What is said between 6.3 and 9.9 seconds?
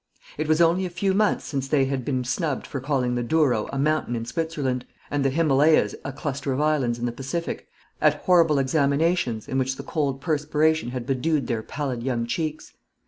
of islands in the Pacific, at horrible examinations, in which the